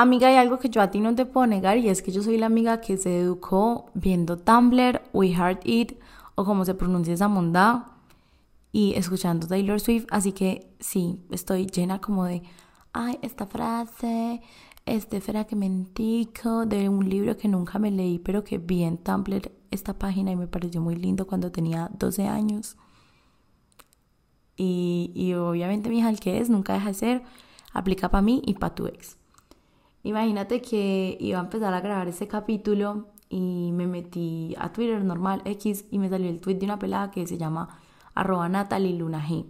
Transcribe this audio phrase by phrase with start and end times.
[0.00, 2.22] Amiga, hay algo que yo a ti no te puedo negar y es que yo
[2.22, 5.98] soy la amiga que se educó viendo Tumblr, We Heart It
[6.36, 7.80] o como se pronuncia esa mondad
[8.70, 10.06] y escuchando Taylor Swift.
[10.12, 12.44] Así que sí, estoy llena como de,
[12.92, 14.40] ay, esta frase,
[14.86, 18.98] este fuera que mentico, de un libro que nunca me leí, pero que vi en
[18.98, 22.76] Tumblr esta página y me pareció muy lindo cuando tenía 12 años.
[24.56, 27.22] Y, y obviamente mi hija, el que es, nunca deja de ser,
[27.72, 29.18] aplica para mí y para tu ex.
[30.08, 35.42] Imagínate que iba a empezar a grabar ese capítulo y me metí a Twitter normal
[35.44, 37.78] X y me salió el tweet de una pelada que se llama
[38.14, 39.44] arroba Luna G.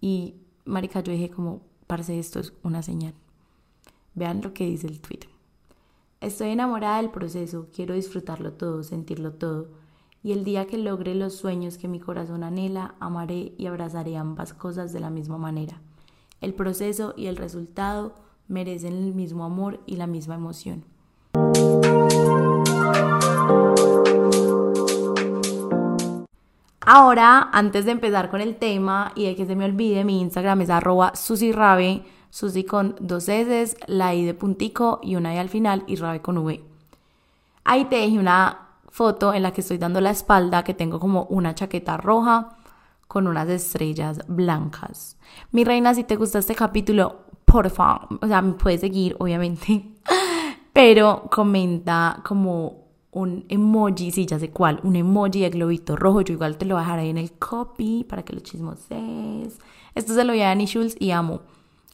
[0.00, 3.12] Y marica, yo dije como, parece esto es una señal.
[4.14, 5.28] Vean lo que dice el tweet.
[6.22, 9.68] Estoy enamorada del proceso, quiero disfrutarlo todo, sentirlo todo.
[10.22, 14.54] Y el día que logre los sueños que mi corazón anhela, amaré y abrazaré ambas
[14.54, 15.82] cosas de la misma manera.
[16.40, 20.84] El proceso y el resultado merecen el mismo amor y la misma emoción.
[26.88, 30.60] Ahora, antes de empezar con el tema y de que se me olvide, mi Instagram
[30.60, 35.48] es arroba susirabe, susi con dos S, la I de puntico y una I al
[35.48, 36.62] final y rabe con V.
[37.64, 41.24] Ahí te dejé una foto en la que estoy dando la espalda, que tengo como
[41.24, 42.56] una chaqueta roja
[43.08, 45.16] con unas estrellas blancas.
[45.50, 47.25] Mi reina, si te gusta este capítulo,
[47.56, 49.82] por favor, o sea, me puedes seguir, obviamente,
[50.74, 56.34] pero comenta como un emoji, sí, ya sé cuál, un emoji de globito rojo, yo
[56.34, 59.58] igual te lo voy a dejar ahí en el copy para que lo chismoses.
[59.94, 61.40] Esto se lo voy a Annie Schultz y amo.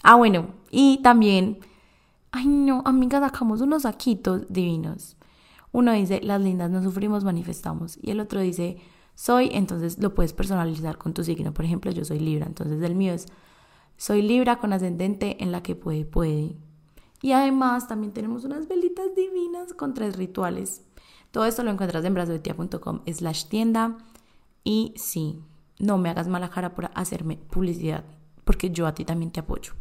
[0.03, 1.61] Ah, bueno, y también,
[2.33, 5.17] ay no, amigas, sacamos unos saquitos divinos.
[5.71, 8.01] Uno dice, las lindas no sufrimos, manifestamos.
[8.03, 8.79] Y el otro dice,
[9.15, 11.55] soy, entonces lo puedes personalizar con tu signo.
[11.55, 13.29] Por ejemplo, yo soy Libra, entonces el mío es
[14.03, 16.57] soy Libra con ascendente en la que puede, puede.
[17.21, 20.83] Y además también tenemos unas velitas divinas con tres rituales.
[21.31, 23.99] Todo esto lo encuentras en brazodetia.com slash tienda.
[24.65, 25.39] Y sí,
[25.79, 28.03] no me hagas mala cara por hacerme publicidad,
[28.43, 29.75] porque yo a ti también te apoyo.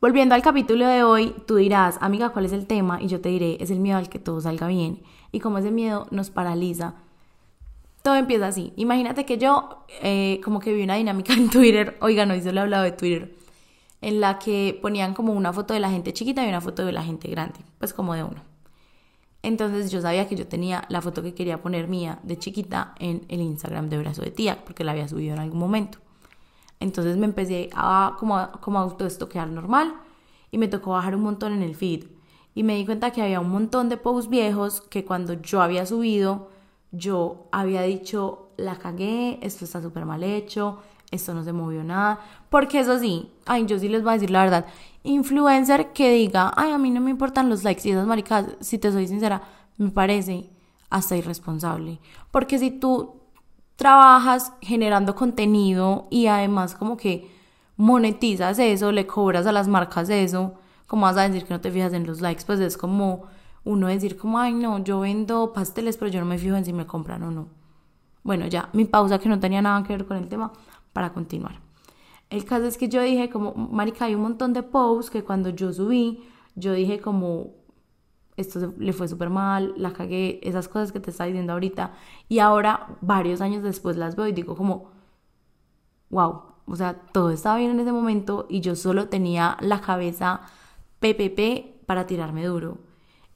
[0.00, 3.02] Volviendo al capítulo de hoy, tú dirás, amiga, ¿cuál es el tema?
[3.02, 5.02] Y yo te diré, es el miedo al que todo salga bien.
[5.30, 6.94] Y como ese miedo nos paraliza,
[8.02, 8.72] todo empieza así.
[8.76, 12.58] Imagínate que yo, eh, como que vi una dinámica en Twitter, oiga, no, hice he
[12.58, 13.34] hablado de Twitter,
[14.00, 16.92] en la que ponían como una foto de la gente chiquita y una foto de
[16.92, 18.42] la gente grande, pues como de uno.
[19.42, 23.24] Entonces yo sabía que yo tenía la foto que quería poner mía de chiquita en
[23.28, 25.98] el Instagram de Brazo de Tía, porque la había subido en algún momento.
[26.78, 29.94] Entonces me empecé a como, como autoestoquear normal
[30.50, 32.04] y me tocó bajar un montón en el feed.
[32.54, 35.86] Y me di cuenta que había un montón de posts viejos que cuando yo había
[35.86, 36.50] subido
[36.92, 40.78] yo había dicho, la cagué, esto está súper mal hecho,
[41.10, 42.20] esto no se movió nada.
[42.48, 44.66] Porque eso sí, ay, yo sí les voy a decir la verdad.
[45.02, 48.78] Influencer que diga, ay, a mí no me importan los likes y esas maricas, si
[48.78, 49.42] te soy sincera,
[49.76, 50.50] me parece
[50.90, 52.00] hasta irresponsable.
[52.30, 53.14] Porque si tú
[53.76, 57.30] trabajas generando contenido y además como que
[57.76, 60.54] monetizas eso, le cobras a las marcas eso,
[60.86, 62.44] ¿cómo vas a decir que no te fijas en los likes?
[62.44, 63.24] Pues es como
[63.64, 66.72] uno decir como, ay no, yo vendo pasteles, pero yo no me fijo en si
[66.72, 67.48] me compran o no.
[68.22, 70.52] Bueno, ya, mi pausa que no tenía nada que ver con el tema
[70.92, 71.60] para continuar.
[72.28, 75.50] El caso es que yo dije como, marica, hay un montón de posts que cuando
[75.50, 76.22] yo subí,
[76.54, 77.54] yo dije como,
[78.36, 81.92] esto le fue súper mal, la cagué, esas cosas que te está diciendo ahorita.
[82.28, 84.90] Y ahora, varios años después, las veo y digo como,
[86.10, 90.42] wow, o sea, todo estaba bien en ese momento y yo solo tenía la cabeza
[91.00, 92.78] PPP para tirarme duro.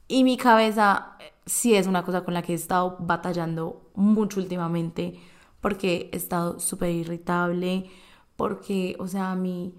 [0.08, 4.40] Y mi cabeza eh, sí es una cosa con la que he estado batallando mucho
[4.40, 5.18] últimamente
[5.60, 7.90] porque he estado súper irritable,
[8.36, 9.74] porque, o sea, a mí,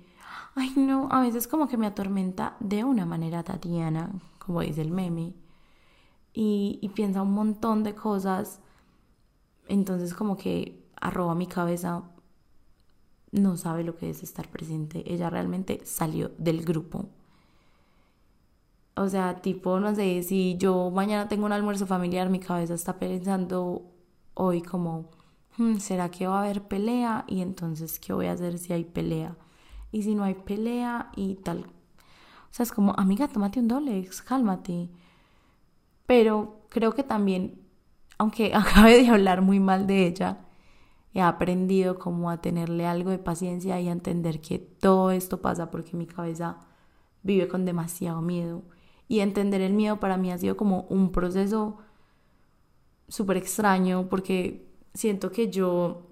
[0.56, 4.10] ay no, a veces como que me atormenta de una manera Tatiana,
[4.40, 5.36] como dice el meme,
[6.34, 8.62] y, y piensa un montón de cosas,
[9.68, 12.04] entonces como que arroba mi cabeza,
[13.32, 17.10] no sabe lo que es estar presente, ella realmente salió del grupo
[18.96, 22.98] o sea, tipo, no sé, si yo mañana tengo un almuerzo familiar, mi cabeza está
[22.98, 23.92] pensando
[24.34, 25.10] hoy como,
[25.58, 27.26] hmm, ¿será que va a haber pelea?
[27.28, 29.36] Y entonces, ¿qué voy a hacer si hay pelea?
[29.92, 31.60] Y si no hay pelea y tal.
[31.60, 34.90] O sea, es como, amiga, tómate un Dolex, cálmate.
[36.06, 37.62] Pero creo que también,
[38.18, 40.40] aunque acabe de hablar muy mal de ella,
[41.14, 45.72] he aprendido como a tenerle algo de paciencia y a entender que todo esto pasa
[45.72, 46.60] porque mi cabeza
[47.24, 48.64] vive con demasiado miedo
[49.08, 51.78] y entender el miedo para mí ha sido como un proceso
[53.08, 56.06] súper extraño porque siento que yo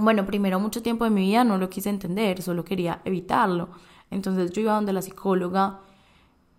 [0.00, 3.68] bueno, primero mucho tiempo de mi vida no lo quise entender, solo quería evitarlo.
[4.10, 5.80] Entonces yo iba donde la psicóloga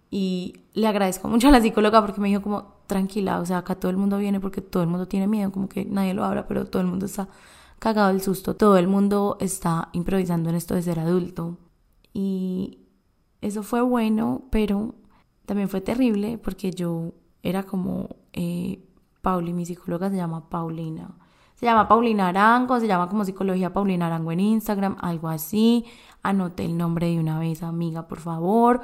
[0.09, 3.75] y le agradezco mucho a la psicóloga porque me dijo como, tranquila, o sea, acá
[3.75, 6.47] todo el mundo viene porque todo el mundo tiene miedo, como que nadie lo habla,
[6.47, 7.29] pero todo el mundo está
[7.79, 11.57] cagado del susto, todo el mundo está improvisando en esto de ser adulto.
[12.13, 12.79] Y
[13.41, 14.95] eso fue bueno, pero
[15.51, 17.11] también fue terrible porque yo
[17.43, 18.87] era como, eh,
[19.21, 21.11] Pauli, mi psicóloga se llama Paulina.
[21.55, 25.83] Se llama Paulina Arango, se llama como psicología Paulina Arango en Instagram, algo así.
[26.23, 28.79] Anote el nombre de una vez, amiga, por favor.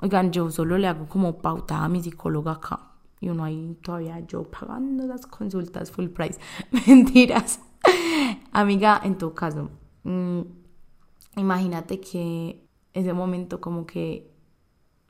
[0.00, 2.92] Oigan, yo solo le hago como pauta a mi psicóloga acá.
[3.18, 6.38] Y uno ahí todavía yo pagando las consultas full price.
[6.86, 7.58] Mentiras.
[8.52, 9.70] amiga, en tu caso,
[10.04, 10.42] mm,
[11.38, 14.31] imagínate que ese momento como que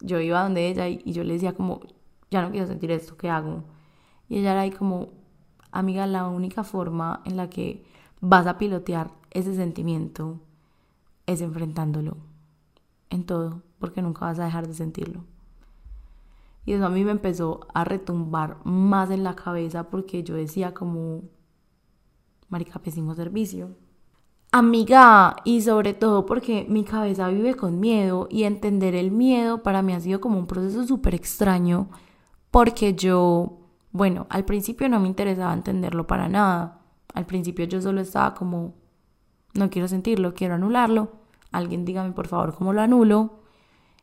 [0.03, 1.81] yo iba donde ella y, yo le decía como,
[2.31, 3.65] ya no quiero sentir esto, ¿qué hago?
[4.29, 5.11] Y ella era ahí como,
[5.71, 7.85] amiga, la única forma en la que
[8.21, 10.41] vas a pilotear ese sentimiento
[11.27, 12.17] es enfrentándolo
[13.11, 15.25] en todo, porque nunca vas a dejar de sentirlo.
[16.65, 20.73] Y eso a mí me empezó a retumbar más en la cabeza porque yo decía
[20.73, 21.23] como,
[22.49, 23.77] marica, pésimo servicio.
[24.55, 29.81] Amiga, y sobre todo porque mi cabeza vive con miedo y entender el miedo para
[29.81, 31.89] mí ha sido como un proceso súper extraño
[32.51, 33.63] porque yo
[33.93, 36.81] bueno, al principio no me interesaba entenderlo para nada.
[37.15, 38.75] Al principio yo solo estaba como,
[39.55, 41.13] no quiero sentirlo, quiero anularlo.
[41.53, 43.41] Alguien dígame por favor cómo lo anulo.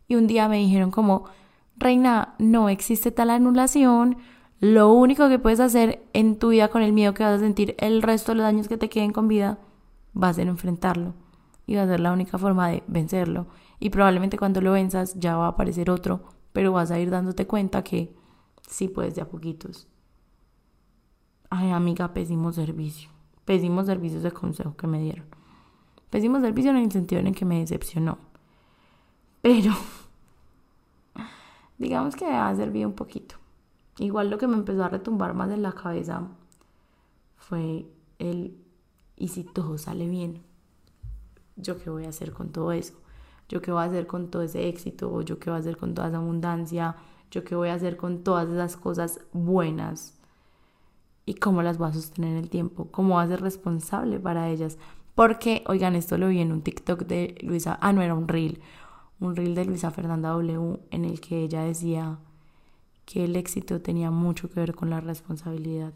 [0.07, 1.25] Y un día me dijeron como,
[1.75, 4.17] Reina, no existe tal anulación.
[4.59, 7.75] Lo único que puedes hacer en tu vida con el miedo que vas a sentir
[7.79, 9.57] el resto de los años que te queden con vida
[10.15, 11.13] va a ser enfrentarlo.
[11.65, 13.47] Y va a ser la única forma de vencerlo.
[13.79, 16.21] Y probablemente cuando lo venzas ya va a aparecer otro,
[16.51, 18.13] pero vas a ir dándote cuenta que
[18.69, 19.87] Sí, pues de a poquitos.
[21.49, 23.09] Ay, amiga, pésimo servicio.
[23.43, 25.25] Pésimo servicio de consejo que me dieron.
[26.11, 28.19] Pésimo servicio en el sentido en que me decepcionó.
[29.41, 29.71] Pero,
[31.79, 33.37] digamos que me ha servido un poquito.
[33.97, 36.27] Igual lo que me empezó a retumbar más en la cabeza
[37.37, 37.87] fue
[38.19, 38.55] el,
[39.19, 40.41] ¿y si todo sale bien?
[41.55, 42.93] ¿Yo qué voy a hacer con todo eso?
[43.47, 45.21] ¿Yo qué voy a hacer con todo ese éxito?
[45.21, 46.95] ¿Yo qué voy a hacer con toda esa abundancia?
[47.31, 50.15] yo qué voy a hacer con todas esas cosas buenas
[51.25, 54.49] y cómo las voy a sostener en el tiempo, cómo voy a ser responsable para
[54.49, 54.77] ellas.
[55.13, 58.61] Porque, oigan, esto lo vi en un TikTok de Luisa, ah, no era un reel,
[59.19, 62.17] un reel de Luisa Fernanda W en el que ella decía
[63.05, 65.93] que el éxito tenía mucho que ver con la responsabilidad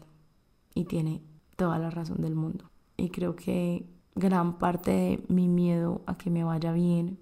[0.74, 1.22] y tiene
[1.56, 2.70] toda la razón del mundo.
[2.96, 7.18] Y creo que gran parte de mi miedo a que me vaya bien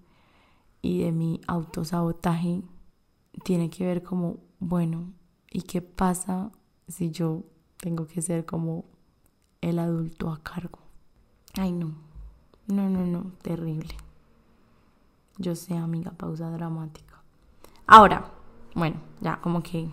[0.82, 2.62] y de mi autosabotaje
[3.44, 5.12] tiene que ver como, bueno,
[5.50, 6.50] ¿y qué pasa
[6.88, 7.44] si yo
[7.78, 8.84] tengo que ser como
[9.60, 10.80] el adulto a cargo?
[11.54, 11.94] Ay, no,
[12.66, 13.94] no, no, no, terrible.
[15.38, 17.22] Yo sé, amiga, pausa dramática.
[17.86, 18.30] Ahora,
[18.74, 19.88] bueno, ya como que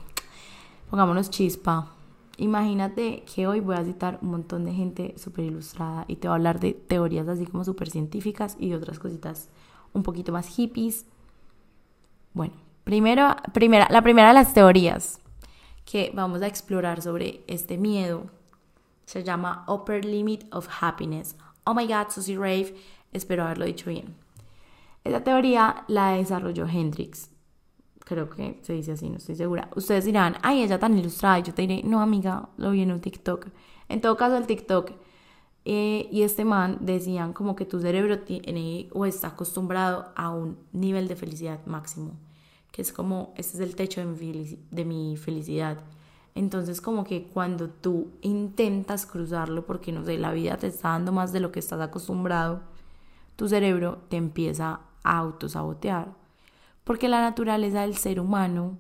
[0.90, 1.96] pongámonos chispa.
[2.40, 6.34] Imagínate que hoy voy a citar un montón de gente súper ilustrada y te voy
[6.34, 9.50] a hablar de teorías así como súper científicas y de otras cositas
[9.94, 11.06] un poquito más hippies.
[12.34, 12.54] Bueno,
[12.90, 15.20] Primero, primera, la primera de las teorías
[15.86, 18.24] que vamos a explorar sobre este miedo
[19.06, 21.36] se llama Upper Limit of Happiness.
[21.66, 22.74] Oh my God, Susie Rave,
[23.14, 24.16] espero haberlo dicho bien.
[25.04, 27.30] Esta teoría la desarrolló Hendrix.
[28.10, 29.70] Creo que se dice así, no estoy segura.
[29.76, 31.40] Ustedes dirán, ay, ella tan ilustrada.
[31.40, 33.48] Y yo te diré, no, amiga, lo vi en un TikTok.
[33.88, 34.92] En todo caso, el TikTok
[35.66, 40.58] eh, y este man decían como que tu cerebro tiene o está acostumbrado a un
[40.74, 42.14] nivel de felicidad máximo
[42.72, 45.80] que es como, este es el techo de mi, felicidad.
[46.36, 51.12] Entonces como que cuando tú intentas cruzarlo, porque no sé, la vida te está dando
[51.12, 52.62] más de lo que estás acostumbrado,
[53.36, 56.14] tu cerebro te empieza a autosabotear.
[56.90, 58.80] Porque la naturaleza del ser humano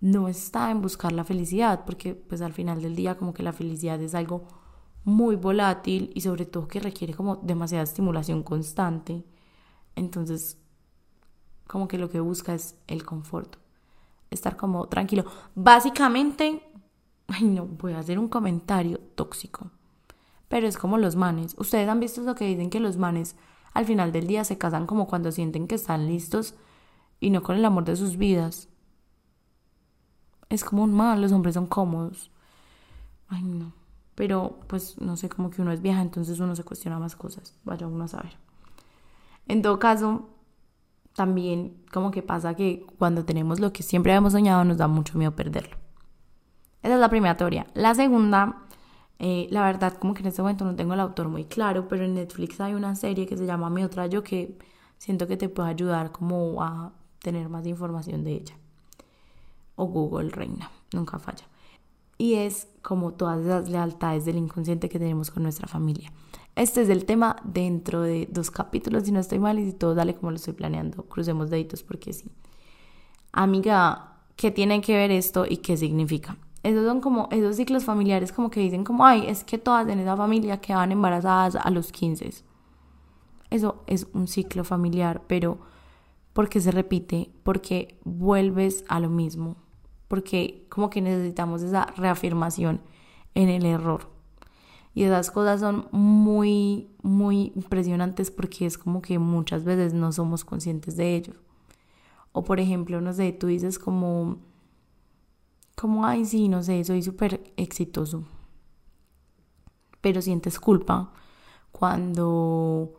[0.00, 3.52] no está en buscar la felicidad, porque pues al final del día como que la
[3.52, 4.48] felicidad es algo
[5.04, 9.22] muy volátil y sobre todo que requiere como demasiada estimulación constante.
[9.94, 10.56] Entonces
[11.66, 13.56] como que lo que busca es el confort,
[14.30, 15.26] estar como tranquilo.
[15.54, 16.62] Básicamente,
[17.26, 19.70] ay no, voy a hacer un comentario tóxico,
[20.48, 21.54] pero es como los manes.
[21.58, 23.36] Ustedes han visto lo que dicen que los manes
[23.74, 26.54] al final del día se casan como cuando sienten que están listos
[27.24, 28.68] y no con el amor de sus vidas.
[30.48, 32.30] Es como un mal, los hombres son cómodos.
[33.28, 33.72] Ay no.
[34.14, 37.56] Pero pues no sé, como que uno es vieja, entonces uno se cuestiona más cosas.
[37.64, 38.36] Vaya uno a saber.
[39.48, 40.28] En todo caso,
[41.14, 45.18] también como que pasa que cuando tenemos lo que siempre habíamos soñado nos da mucho
[45.18, 45.76] miedo perderlo.
[46.82, 47.66] Esa es la primera teoría.
[47.74, 48.60] La segunda
[49.20, 52.04] Eh, la verdad, como que en este momento no tengo el autor muy claro, pero
[52.04, 54.58] en Netflix hay una serie que se llama Mi otra yo que
[54.98, 56.92] siento que te puede ayudar como a
[57.24, 58.54] tener más información de ella.
[59.74, 61.46] O Google Reina, nunca falla.
[62.16, 66.12] Y es como todas las lealtades del inconsciente que tenemos con nuestra familia.
[66.54, 69.96] Este es el tema dentro de dos capítulos, si no estoy mal, y si todo
[69.96, 72.30] dale como lo estoy planeando, crucemos deditos porque sí.
[73.32, 76.36] Amiga, ¿qué tiene que ver esto y qué significa?
[76.62, 79.98] Esos son como esos ciclos familiares como que dicen como, ay, es que todas en
[79.98, 82.30] esa familia quedan embarazadas a los 15.
[83.50, 85.58] Eso es un ciclo familiar, pero
[86.34, 89.56] porque se repite, porque vuelves a lo mismo,
[90.08, 92.82] porque como que necesitamos esa reafirmación
[93.34, 94.10] en el error.
[94.94, 100.44] Y esas cosas son muy, muy impresionantes porque es como que muchas veces no somos
[100.44, 101.34] conscientes de ello.
[102.32, 104.38] O por ejemplo, no sé, tú dices como,
[105.76, 108.24] como, ay, sí, no sé, soy súper exitoso.
[110.00, 111.12] Pero sientes culpa
[111.72, 112.94] cuando,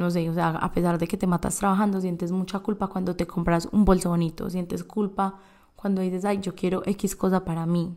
[0.00, 3.14] no sé, o sea, a pesar de que te matas trabajando, sientes mucha culpa cuando
[3.14, 5.38] te compras un bolso bonito, sientes culpa
[5.76, 7.94] cuando dices, ay, yo quiero X cosa para mí.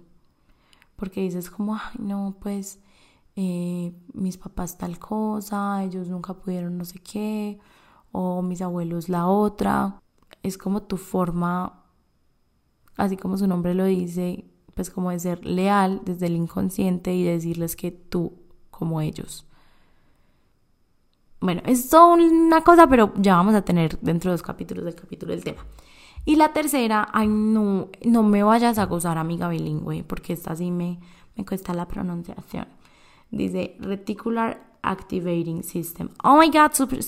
[0.98, 2.80] Porque dices como, ay, no, pues
[3.36, 7.60] eh, mis papás tal cosa, ellos nunca pudieron no sé qué,
[8.12, 10.02] o mis abuelos la otra.
[10.44, 11.84] Es como tu forma,
[12.98, 14.46] así como su nombre lo dice,
[14.76, 18.34] pues como de ser leal desde el inconsciente y decirles que tú
[18.72, 19.48] como ellos.
[21.44, 24.96] Bueno, es toda una cosa, pero ya vamos a tener dentro de los capítulos del
[24.96, 25.62] capítulo del tema.
[26.24, 30.72] Y la tercera, ay no, no me vayas a gozar amiga bilingüe, porque esta sí
[30.72, 31.02] me,
[31.36, 32.66] me cuesta la pronunciación.
[33.30, 36.12] Dice Reticular Activating System.
[36.24, 37.00] Oh my god, super,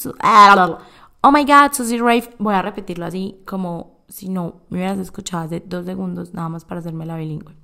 [1.21, 2.35] oh my god, Susie Rave.
[2.37, 6.65] Voy a repetirlo así como si no me hubieras escuchado hace dos segundos, nada más
[6.65, 7.55] para hacerme la bilingüe.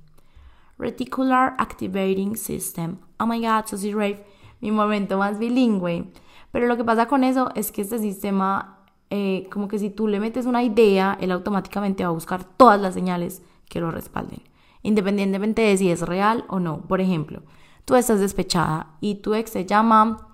[0.78, 2.96] Reticular Activating System.
[3.20, 4.24] Oh my god, Susie Rave.
[4.62, 6.10] Mi momento más bilingüe.
[6.52, 8.78] Pero lo que pasa con eso es que este sistema,
[9.10, 12.80] eh, como que si tú le metes una idea, él automáticamente va a buscar todas
[12.80, 14.42] las señales que lo respalden,
[14.82, 16.82] independientemente de si es real o no.
[16.82, 17.42] Por ejemplo,
[17.86, 20.28] tú estás despechada y tu ex se llama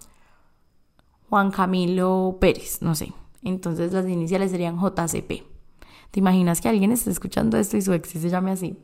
[1.30, 3.12] Juan Camilo Pérez, no sé.
[3.42, 5.44] Entonces las iniciales serían JCP.
[6.10, 8.76] ¿Te imaginas que alguien esté escuchando esto y su ex se llame así?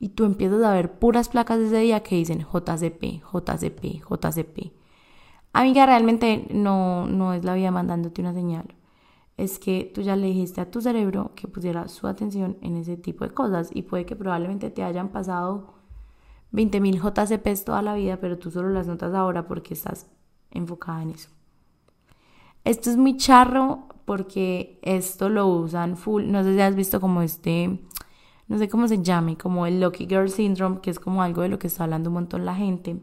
[0.00, 4.83] Y tú empiezas a ver puras placas de ese día que dicen JCP, JCP, JCP.
[5.56, 8.74] Amiga, realmente no, no es la vida mandándote una señal.
[9.36, 12.96] Es que tú ya le dijiste a tu cerebro que pusiera su atención en ese
[12.96, 15.74] tipo de cosas y puede que probablemente te hayan pasado
[16.52, 20.10] 20.000 JCPs toda la vida, pero tú solo las notas ahora porque estás
[20.50, 21.30] enfocada en eso.
[22.64, 26.24] Esto es muy charro porque esto lo usan full.
[26.26, 27.80] No sé si has visto como este,
[28.48, 31.48] no sé cómo se llame, como el Lucky Girl Syndrome, que es como algo de
[31.48, 32.96] lo que está hablando un montón la gente.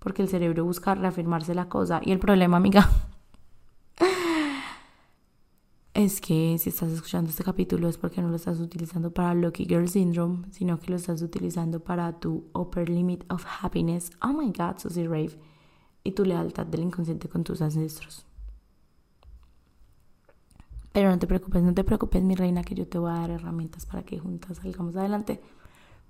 [0.00, 2.00] Porque el cerebro busca reafirmarse la cosa.
[2.02, 2.90] Y el problema, amiga,
[5.94, 9.66] es que si estás escuchando este capítulo es porque no lo estás utilizando para Lucky
[9.66, 14.50] Girl Syndrome, sino que lo estás utilizando para tu Upper Limit of Happiness, oh my
[14.50, 15.38] god, Susie Rave,
[16.02, 18.24] y tu lealtad del inconsciente con tus ancestros.
[20.92, 23.30] Pero no te preocupes, no te preocupes, mi reina, que yo te voy a dar
[23.30, 25.40] herramientas para que juntas salgamos adelante,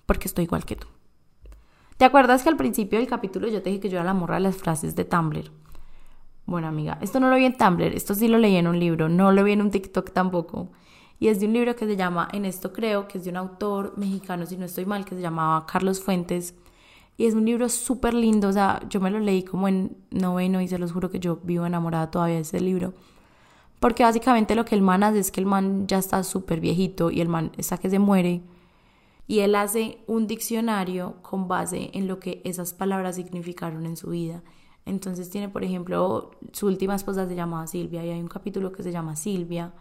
[0.07, 0.87] porque estoy igual que tú.
[2.01, 4.37] ¿Te acuerdas que al principio del capítulo yo te dije que yo era la morra
[4.37, 5.51] de las frases de Tumblr?
[6.47, 9.11] Bueno, amiga, esto no lo vi en Tumblr, esto sí lo leí en un libro,
[9.11, 10.71] no lo vi en un TikTok tampoco.
[11.19, 13.37] Y es de un libro que se llama En esto creo, que es de un
[13.37, 16.55] autor mexicano, si no estoy mal, que se llamaba Carlos Fuentes.
[17.19, 20.63] Y es un libro súper lindo, o sea, yo me lo leí como en noveno
[20.63, 22.95] y se los juro que yo vivo enamorada todavía de ese libro.
[23.79, 27.11] Porque básicamente lo que el man hace es que el man ya está súper viejito
[27.11, 28.41] y el man está que se muere.
[29.31, 34.11] Y él hace un diccionario con base en lo que esas palabras significaron en su
[34.11, 34.43] vida.
[34.87, 38.83] Entonces tiene, por ejemplo, su última esposa se llamaba Silvia y hay un capítulo que
[38.83, 39.73] se llama Silvia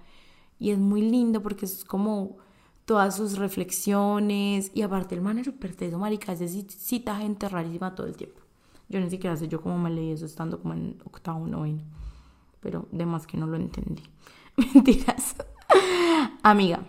[0.59, 2.37] y es muy lindo porque es como
[2.85, 7.95] todas sus reflexiones y aparte el man es súper teso, marica, es cita gente rarísima
[7.95, 8.41] todo el tiempo.
[8.87, 11.81] Yo ni siquiera sé yo cómo me leí eso estando como en octavo, noveno,
[12.59, 14.03] pero de más que no lo entendí.
[14.75, 15.37] Mentiras.
[16.43, 16.81] Amiga,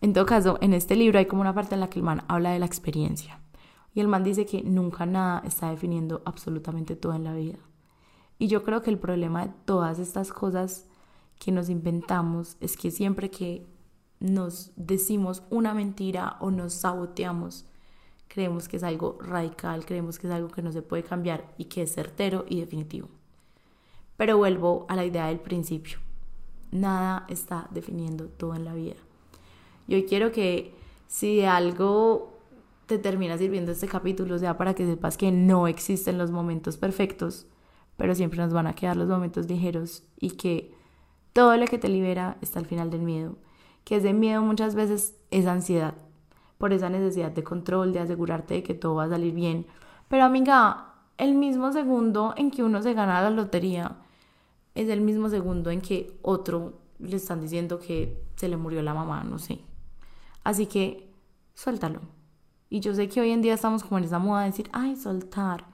[0.00, 2.24] en todo caso, en este libro hay como una parte en la que el man
[2.28, 3.40] habla de la experiencia.
[3.94, 7.58] Y el man dice que nunca nada está definiendo absolutamente todo en la vida.
[8.38, 10.86] Y yo creo que el problema de todas estas cosas
[11.38, 13.66] que nos inventamos es que siempre que
[14.20, 17.66] nos decimos una mentira o nos saboteamos,
[18.28, 21.64] creemos que es algo radical, creemos que es algo que no se puede cambiar y
[21.66, 23.08] que es certero y definitivo.
[24.16, 25.98] Pero vuelvo a la idea del principio.
[26.70, 28.96] Nada está definiendo todo en la vida.
[29.86, 30.74] Yo quiero que
[31.06, 32.38] si algo
[32.86, 37.46] te termina sirviendo este capítulo, sea, para que sepas que no existen los momentos perfectos,
[37.96, 40.74] pero siempre nos van a quedar los momentos ligeros y que
[41.32, 43.36] todo lo que te libera está al final del miedo,
[43.84, 45.94] que ese miedo muchas veces es ansiedad,
[46.58, 49.66] por esa necesidad de control, de asegurarte de que todo va a salir bien.
[50.08, 53.98] Pero amiga, el mismo segundo en que uno se gana la lotería
[54.74, 58.94] es el mismo segundo en que otro le están diciendo que se le murió la
[58.94, 59.60] mamá, no sé.
[60.44, 61.12] Así que
[61.54, 62.00] suéltalo.
[62.68, 64.96] Y yo sé que hoy en día estamos como en esa moda de decir, ay,
[64.96, 65.66] soltar.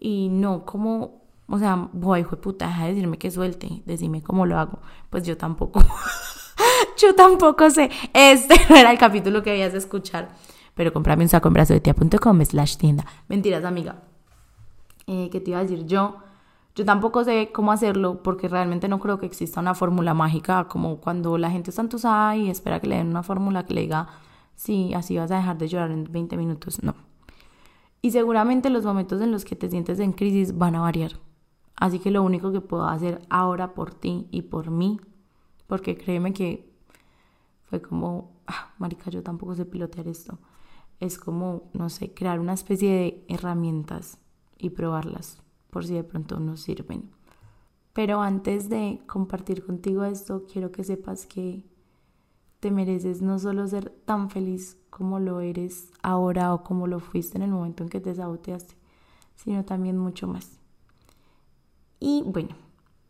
[0.00, 4.22] Y no, como, o sea, voy, hijo de puta, deja de decirme que suelte, decime
[4.22, 4.80] cómo lo hago.
[5.10, 5.80] Pues yo tampoco.
[7.00, 7.90] yo tampoco sé.
[8.12, 10.28] Este era el capítulo que habías de escuchar.
[10.74, 13.04] Pero comprame un saco en brazo de tía.com slash tienda.
[13.28, 14.02] Mentiras, amiga.
[15.06, 16.18] Eh, ¿Qué te iba a decir yo?
[16.78, 20.98] Yo tampoco sé cómo hacerlo porque realmente no creo que exista una fórmula mágica como
[20.98, 24.06] cuando la gente está entusada y espera que le den una fórmula que le diga,
[24.54, 26.80] sí, así vas a dejar de llorar en 20 minutos.
[26.84, 26.94] No.
[28.00, 31.14] Y seguramente los momentos en los que te sientes en crisis van a variar.
[31.74, 35.00] Así que lo único que puedo hacer ahora por ti y por mí,
[35.66, 36.72] porque créeme que
[37.64, 40.38] fue como, ah, marica, yo tampoco sé pilotear esto.
[41.00, 44.18] Es como, no sé, crear una especie de herramientas
[44.58, 45.42] y probarlas
[45.78, 47.08] por si de pronto nos sirven.
[47.92, 51.62] Pero antes de compartir contigo esto, quiero que sepas que
[52.58, 57.38] te mereces no solo ser tan feliz como lo eres ahora o como lo fuiste
[57.38, 58.74] en el momento en que te saboteaste,
[59.36, 60.58] sino también mucho más.
[62.00, 62.56] Y bueno,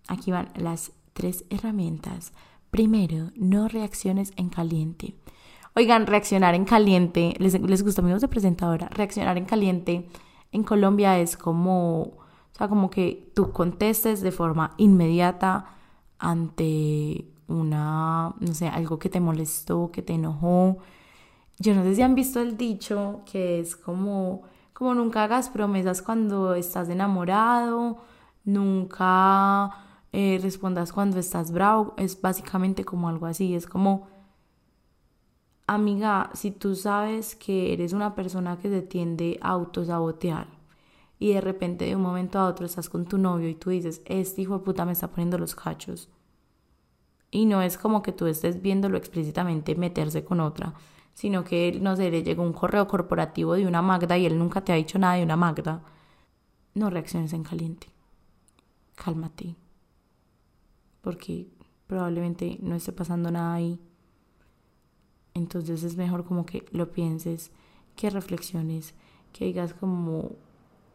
[0.07, 2.35] aquí van las tres herramientas.
[2.71, 5.15] Primero, no reacciones en caliente.
[5.75, 10.07] Oigan, reaccionar en caliente, les, gusta amigos de presentadora, reaccionar en caliente
[10.53, 15.67] en Colombia es como o sea, como que tú contestes de forma inmediata
[16.19, 20.79] ante una, no sé, algo que te molestó, que te enojó.
[21.59, 26.03] Yo no sé si han visto el dicho que es como, como nunca hagas promesas
[26.03, 27.99] cuando estás enamorado,
[28.45, 29.75] nunca
[30.13, 34.09] eh, respondas cuando estás bravo, es básicamente como algo así, es como,
[35.67, 40.58] amiga, si tú sabes que eres una persona que se tiende a autosabotear,
[41.19, 44.03] y de repente de un momento a otro estás con tu novio y tú dices,
[44.05, 46.09] este hijo de puta me está poniendo los cachos.
[47.31, 50.75] Y no es como que tú estés viéndolo explícitamente meterse con otra,
[51.13, 54.63] sino que, no sé, le llegó un correo corporativo de una Magda y él nunca
[54.63, 55.83] te ha dicho nada de una Magda.
[56.75, 57.89] No reacciones en caliente.
[58.95, 59.57] Cálmate.
[61.03, 61.49] Porque
[61.89, 63.81] probablemente no esté pasando nada ahí.
[65.35, 67.51] Entonces es mejor como que lo pienses,
[67.97, 68.95] que reflexiones,
[69.33, 70.37] que digas como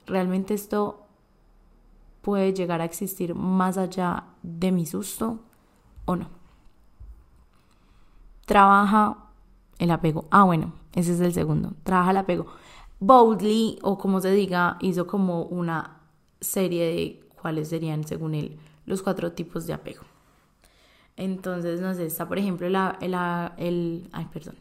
[0.05, 1.05] ¿realmente esto
[2.21, 5.39] puede llegar a existir más allá de mi susto
[6.05, 6.29] o no?
[8.45, 9.17] Trabaja
[9.79, 10.27] el apego.
[10.31, 11.73] Ah, bueno, ese es el segundo.
[11.83, 12.47] Trabaja el apego.
[12.99, 15.97] Boldly, o como se diga, hizo como una
[16.39, 20.03] serie de cuáles serían, según él, los cuatro tipos de apego.
[21.17, 23.13] Entonces, no sé, está por ejemplo el, el,
[23.57, 24.55] el, perdón,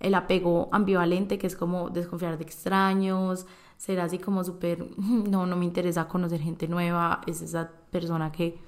[0.00, 5.56] el apego ambivalente, que es como desconfiar de extraños, ser así como súper, no, no
[5.56, 8.58] me interesa conocer gente nueva, es esa persona que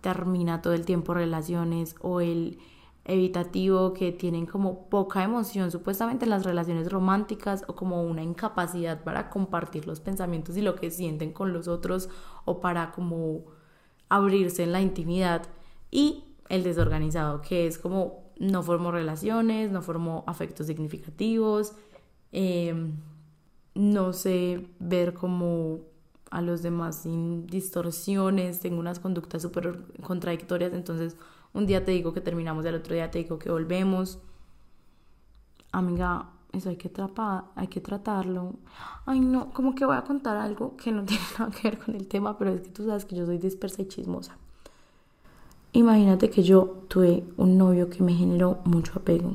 [0.00, 2.58] termina todo el tiempo relaciones o el
[3.04, 9.02] evitativo que tienen como poca emoción supuestamente en las relaciones románticas o como una incapacidad
[9.02, 12.08] para compartir los pensamientos y lo que sienten con los otros
[12.44, 13.44] o para como
[14.08, 15.42] abrirse en la intimidad.
[15.90, 21.74] Y el desorganizado que es como no formo relaciones, no formo afectos significativos,
[22.32, 22.74] eh,
[23.74, 25.80] no sé ver como
[26.30, 31.16] a los demás sin distorsiones, tengo unas conductas súper contradictorias, entonces
[31.52, 34.18] un día te digo que terminamos y al otro día te digo que volvemos.
[35.72, 38.54] Amiga, eso hay que, tratar, hay que tratarlo.
[39.04, 41.94] Ay, no, como que voy a contar algo que no tiene nada que ver con
[41.94, 44.36] el tema, pero es que tú sabes que yo soy dispersa y chismosa.
[45.74, 49.34] Imagínate que yo tuve un novio que me generó mucho apego.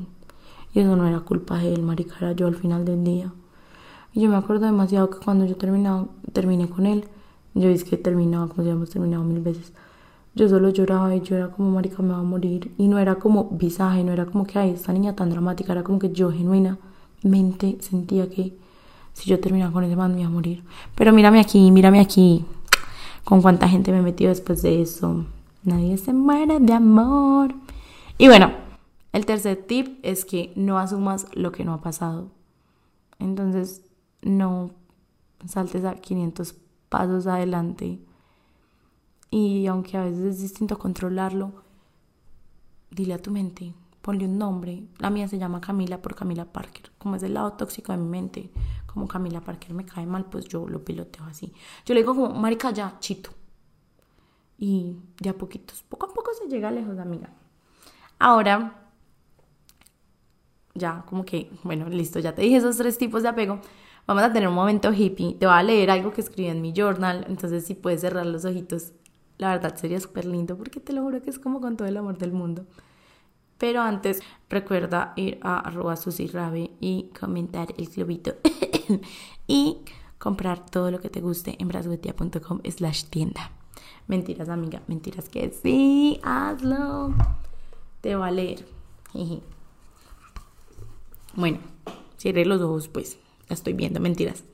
[0.72, 3.32] Y eso no era culpa de él, maricara, yo al final del día.
[4.12, 7.04] Y yo me acuerdo demasiado que cuando yo terminaba, terminé con él,
[7.54, 9.72] yo dije que terminaba como si habíamos terminado mil veces.
[10.34, 12.72] Yo solo lloraba y yo era como, marica, me va a morir.
[12.78, 15.82] Y no era como visaje, no era como que, ay, esta niña tan dramática, era
[15.82, 18.56] como que yo genuinamente sentía que
[19.14, 20.62] si yo terminaba con ese man me iba a morir.
[20.94, 22.44] Pero mírame aquí, mírame aquí,
[23.24, 25.24] con cuánta gente me he metido después de eso.
[25.64, 27.54] Nadie se muere de amor.
[28.16, 28.52] Y bueno,
[29.12, 32.28] el tercer tip es que no asumas lo que no ha pasado.
[33.18, 33.82] Entonces,
[34.22, 34.70] no
[35.46, 36.54] saltes a 500
[36.88, 38.00] pasos adelante.
[39.30, 41.52] Y aunque a veces es distinto controlarlo,
[42.90, 44.84] dile a tu mente, ponle un nombre.
[44.98, 46.90] La mía se llama Camila por Camila Parker.
[46.98, 48.50] Como es el lado tóxico de mi mente,
[48.86, 51.52] como Camila Parker me cae mal, pues yo lo piloteo así.
[51.84, 53.30] Yo le digo como, marica, ya, chito.
[54.58, 57.30] Y ya poquitos, poco a poco se llega lejos, amiga.
[58.18, 58.90] Ahora,
[60.74, 63.60] ya como que, bueno, listo, ya te dije esos tres tipos de apego.
[64.08, 65.34] Vamos a tener un momento hippie.
[65.34, 67.26] Te voy a leer algo que escribí en mi journal.
[67.28, 68.92] Entonces, si puedes cerrar los ojitos,
[69.36, 71.94] la verdad sería súper lindo porque te lo juro que es como con todo el
[71.98, 72.64] amor del mundo.
[73.58, 78.36] Pero antes, recuerda ir a arroba susirabe y comentar el globito
[79.46, 79.80] y
[80.16, 83.50] comprar todo lo que te guste en brasguetia.com slash tienda.
[84.06, 87.12] Mentiras, amiga, mentiras que sí, hazlo.
[88.00, 88.64] Te va a leer.
[91.34, 91.58] Bueno,
[92.16, 93.18] cierre los ojos, pues.
[93.48, 94.44] Estoy viendo, mentiras.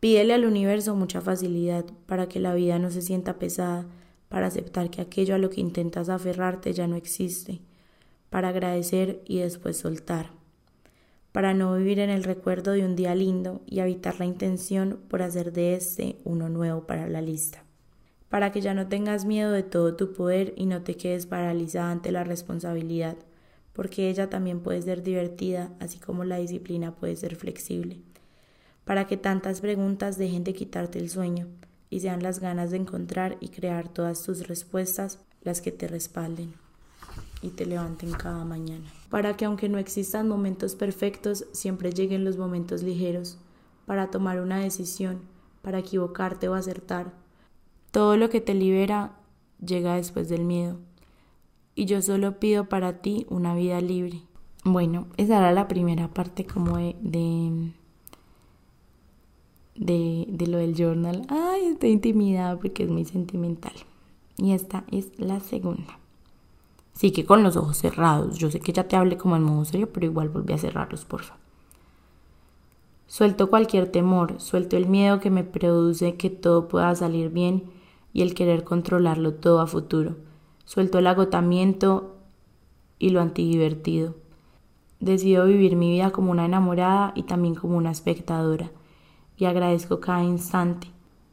[0.00, 3.86] Pídele al universo mucha facilidad para que la vida no se sienta pesada,
[4.28, 7.60] para aceptar que aquello a lo que intentas aferrarte ya no existe
[8.30, 10.30] para agradecer y después soltar,
[11.32, 15.22] para no vivir en el recuerdo de un día lindo y evitar la intención por
[15.22, 17.64] hacer de este uno nuevo para la lista,
[18.28, 21.90] para que ya no tengas miedo de todo tu poder y no te quedes paralizada
[21.90, 23.16] ante la responsabilidad,
[23.76, 28.00] porque ella también puede ser divertida, así como la disciplina puede ser flexible,
[28.86, 31.46] para que tantas preguntas dejen de quitarte el sueño
[31.90, 36.54] y sean las ganas de encontrar y crear todas tus respuestas las que te respalden
[37.42, 38.86] y te levanten cada mañana.
[39.10, 43.36] Para que aunque no existan momentos perfectos, siempre lleguen los momentos ligeros,
[43.84, 45.20] para tomar una decisión,
[45.60, 47.12] para equivocarte o acertar.
[47.90, 49.12] Todo lo que te libera
[49.62, 50.78] llega después del miedo.
[51.76, 54.22] Y yo solo pido para ti una vida libre.
[54.64, 56.96] Bueno, esa era la primera parte como de,
[59.76, 61.26] de, de, lo del journal.
[61.28, 63.74] Ay, estoy intimidada porque es muy sentimental.
[64.38, 65.98] Y esta es la segunda.
[66.94, 68.38] Sí que con los ojos cerrados.
[68.38, 71.04] Yo sé que ya te hablé como en modo serio, pero igual volví a cerrarlos,
[71.04, 71.36] porfa.
[73.06, 77.64] Suelto cualquier temor, suelto el miedo que me produce que todo pueda salir bien
[78.14, 80.16] y el querer controlarlo todo a futuro.
[80.66, 82.16] Suelto el agotamiento
[82.98, 84.14] y lo antidivertido.
[85.00, 88.70] Decido vivir mi vida como una enamorada y también como una espectadora.
[89.38, 90.88] Y agradezco cada instante,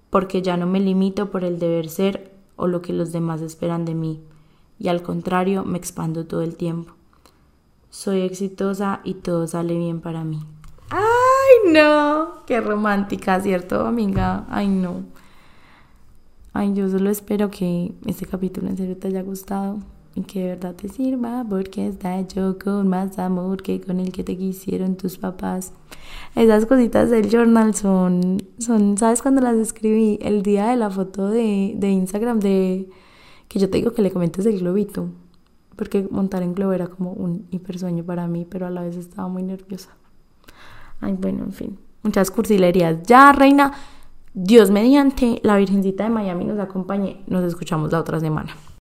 [0.09, 3.83] porque ya no me limito por el deber ser o lo que los demás esperan
[3.83, 4.23] de mí
[4.83, 6.93] y al contrario me expando todo el tiempo.
[7.89, 10.39] Soy exitosa y todo sale bien para mí.
[10.89, 12.43] ¡Ay, no!
[12.45, 14.45] Qué romántica, ¿cierto, amiga?
[14.49, 15.03] ¡Ay, no!
[16.55, 19.79] Ay, yo solo espero que este capítulo en serio te haya gustado
[20.13, 24.11] y que de verdad te sirva porque está hecho con más amor que con el
[24.11, 25.73] que te quisieron tus papás.
[26.35, 30.19] Esas cositas del journal son, son ¿sabes cuando las escribí?
[30.21, 32.87] El día de la foto de, de Instagram de
[33.47, 35.09] que yo te digo que le comentes el globito,
[35.75, 39.27] porque montar en globo era como un hipersueño para mí, pero a la vez estaba
[39.27, 39.89] muy nerviosa.
[41.01, 43.01] Ay, bueno, en fin, muchas cursilerías.
[43.03, 43.73] Ya, reina,
[44.35, 47.21] Dios mediante, la Virgencita de Miami nos acompañe.
[47.27, 48.55] Nos escuchamos la otra semana.